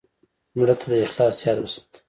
[0.57, 1.97] مړه ته د اخلاص یاد وساته